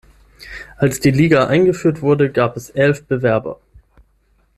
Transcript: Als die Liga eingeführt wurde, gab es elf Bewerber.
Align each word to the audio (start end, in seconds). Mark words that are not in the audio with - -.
Als 0.77 0.99
die 0.99 1.11
Liga 1.11 1.45
eingeführt 1.45 2.01
wurde, 2.01 2.31
gab 2.31 2.57
es 2.57 2.71
elf 2.71 3.05
Bewerber. 3.05 3.59